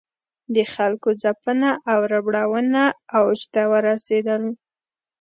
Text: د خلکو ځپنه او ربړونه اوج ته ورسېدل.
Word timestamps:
د 0.55 0.57
خلکو 0.73 1.09
ځپنه 1.23 1.69
او 1.91 1.99
ربړونه 2.13 2.83
اوج 3.17 3.39
ته 3.53 3.61
ورسېدل. 3.71 4.43